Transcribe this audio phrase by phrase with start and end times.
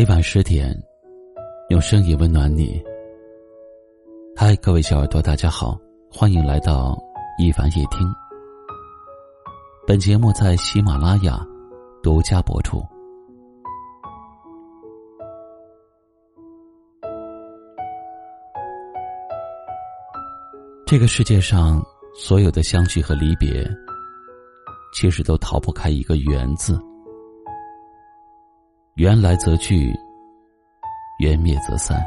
[0.00, 0.74] 每晚十点，
[1.68, 2.82] 用声音温暖你。
[4.34, 5.78] 嗨，各位小耳朵，大家好，
[6.10, 6.98] 欢迎来到
[7.38, 8.10] 一凡夜听。
[9.86, 11.46] 本节目在喜马拉雅
[12.02, 12.82] 独家播出。
[20.86, 21.78] 这个世界上
[22.14, 23.68] 所有的相聚和离别，
[24.94, 26.80] 其实都逃不开一个“缘”字。
[28.96, 29.94] 缘来则聚，
[31.20, 32.04] 缘灭则散。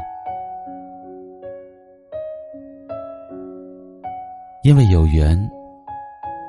[4.62, 5.36] 因为有缘，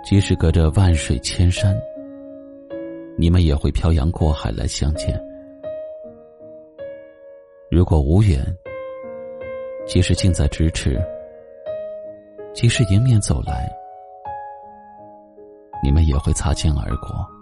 [0.03, 1.75] 即使隔着万水千山，
[3.17, 5.15] 你们也会漂洋过海来相见；
[7.71, 8.39] 如果无缘，
[9.87, 11.01] 即使近在咫尺。
[12.53, 13.69] 即使迎面走来，
[15.83, 17.34] 你们也会擦肩而过。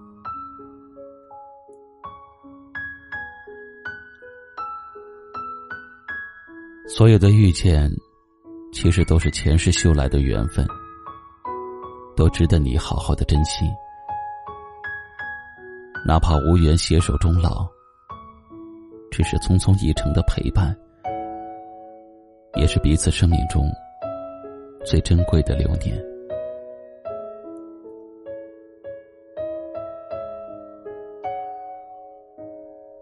[6.95, 7.91] 所有的遇见，
[8.71, 10.63] 其实都是前世修来的缘分，
[12.15, 13.65] 都值得你好好的珍惜。
[16.05, 17.67] 哪怕无缘携手终老，
[19.09, 20.77] 只是匆匆一程的陪伴，
[22.57, 23.67] 也是彼此生命中。
[24.85, 25.99] 最珍贵的流年，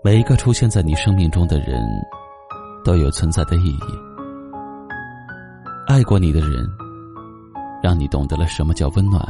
[0.01, 1.83] 每一个出现在你生命中的人，
[2.83, 3.81] 都有存在的意义。
[5.87, 6.67] 爱过你的人，
[7.83, 9.21] 让你懂得了什么叫温暖；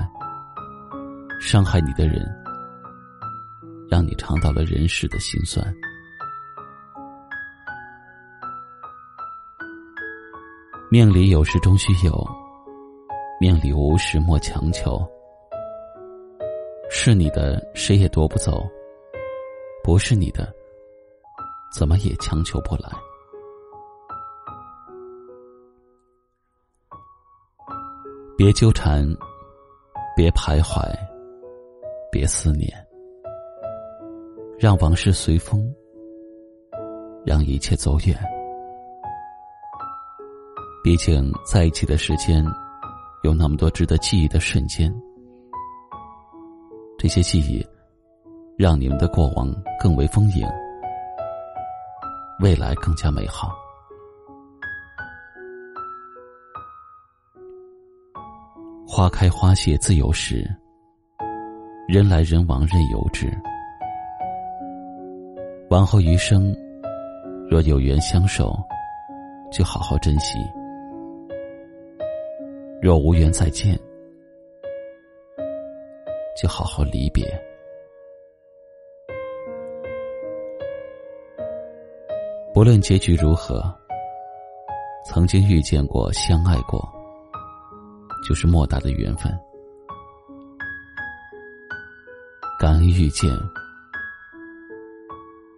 [1.39, 2.23] 伤害你的人，
[3.89, 5.65] 让你尝到了人世的辛酸。
[10.89, 12.41] 命里有时终须有。
[13.39, 15.03] 命里无时莫强求，
[16.91, 18.63] 是你的谁也夺不走，
[19.83, 20.53] 不是你的，
[21.73, 22.91] 怎么也强求不来。
[28.43, 29.07] 别纠缠，
[30.15, 30.81] 别徘徊，
[32.11, 32.73] 别思念，
[34.57, 35.71] 让往事随风，
[37.23, 38.17] 让一切走远。
[40.83, 42.43] 毕竟在一起的时间。
[43.21, 44.91] 有那么多值得记忆的瞬间，
[46.97, 47.63] 这些记忆
[48.57, 50.47] 让你们的过往更为丰盈，
[52.39, 53.51] 未来更加美好。
[59.01, 60.47] 花开花谢自有时，
[61.87, 63.35] 人来人往任由之。
[65.71, 66.55] 往后余生，
[67.49, 68.55] 若有缘相守，
[69.51, 70.37] 就好好珍惜。
[72.79, 73.75] 若无缘再见，
[76.39, 77.25] 就好好离别。
[82.53, 83.63] 不论结局如何，
[85.03, 86.79] 曾经遇见过、相爱过，
[88.27, 89.31] 就是莫大的缘分。
[92.59, 93.29] 感恩遇见，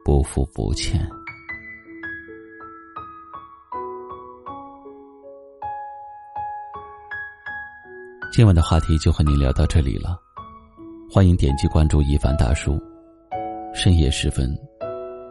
[0.05, 1.05] 不负不欠。
[8.31, 10.17] 今晚的话题就和您聊到这里了，
[11.11, 12.81] 欢迎点击关注一凡大叔，
[13.75, 14.49] 深夜时分，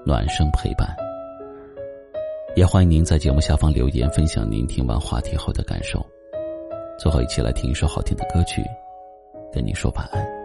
[0.06, 0.94] 暖声陪伴。
[2.54, 6.06] 也欢迎您在节目下方留言，分享您听完话题后的感受。
[6.98, 8.62] 最后，一起来听一首好听的歌曲，
[9.52, 10.41] 跟你说晚安。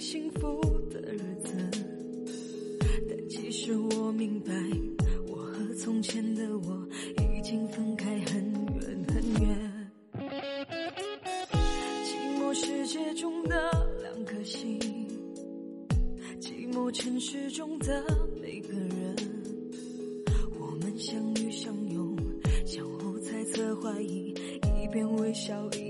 [0.00, 0.60] 幸福
[0.90, 1.52] 的日子，
[3.08, 4.52] 但其实我明白，
[5.26, 9.90] 我和从前的我已经分开很远很远。
[12.04, 13.70] 寂寞世界中的
[14.02, 14.78] 两颗心，
[16.40, 18.04] 寂寞城市中的
[18.40, 19.16] 每个人，
[20.60, 22.16] 我们相遇相拥，
[22.64, 24.32] 相互猜测怀疑，
[24.80, 25.87] 一边微笑一边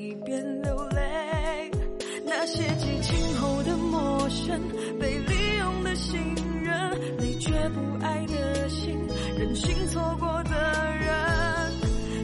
[4.99, 6.21] 被利用的信
[6.63, 8.99] 任，累却不爱的心，
[9.39, 10.51] 任性错过的
[10.97, 11.09] 人，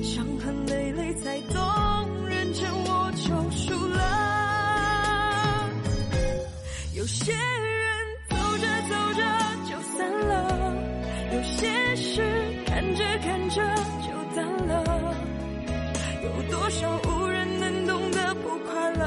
[0.02, 1.60] 伤痕累累才懂，
[2.28, 4.00] 认真我就输了。
[6.94, 7.40] 有些人
[8.30, 9.20] 走着走着
[9.68, 10.32] 就散了，
[11.32, 12.22] 有些事
[12.66, 13.62] 看着看着
[14.00, 14.72] 就淡了，
[16.22, 19.02] 有多少无人能懂的不快乐，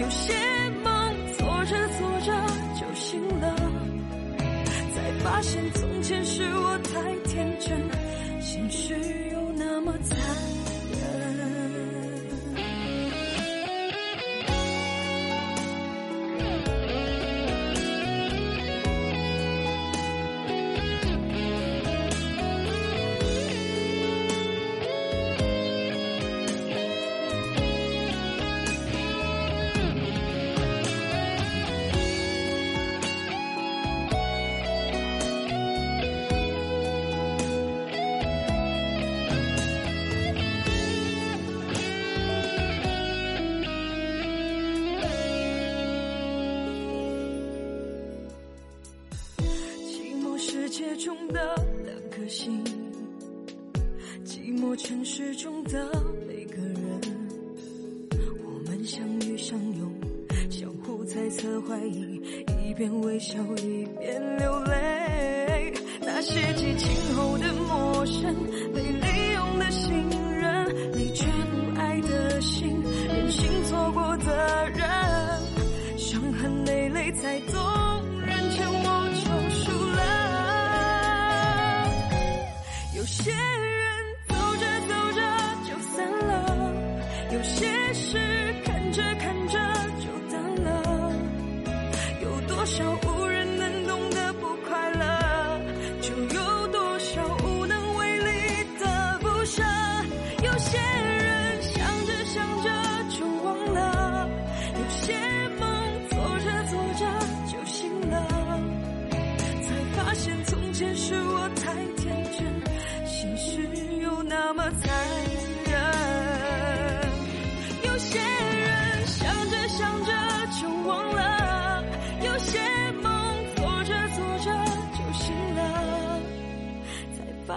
[0.00, 0.32] 有些
[0.82, 2.32] 梦做着做着
[2.80, 3.54] 就醒了，
[4.94, 7.78] 才发现从前是我太天真，
[8.40, 8.94] 现实
[9.30, 10.59] 又那么残忍
[50.80, 51.54] 界中的
[51.84, 52.64] 两颗心，
[54.24, 55.92] 寂寞城市中的
[56.26, 57.00] 每个人，
[58.42, 59.92] 我们相遇相拥，
[60.48, 62.18] 相互猜测怀疑，
[62.66, 65.74] 一边微笑一边流泪。
[66.00, 68.34] 那些激情后的陌生，
[68.74, 69.92] 被利用的信
[70.32, 72.74] 任，累却不爱的心，
[73.06, 74.88] 任性错过的人，
[75.98, 77.60] 伤痕累累才懂，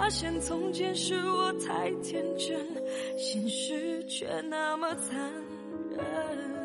[0.03, 2.59] 发现从前是我太天真，
[3.17, 5.17] 现实却那么残
[5.95, 6.62] 忍。